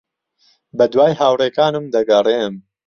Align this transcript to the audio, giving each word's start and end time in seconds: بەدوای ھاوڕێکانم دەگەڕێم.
بەدوای 0.77 1.13
ھاوڕێکانم 1.19 1.85
دەگەڕێم. 1.95 2.53